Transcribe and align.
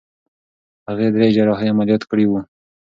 هغې 0.89 1.07
درې 1.15 1.27
جراحي 1.35 1.67
عملیاتونه 1.73 2.09
کړي 2.11 2.25
دي. 2.31 2.39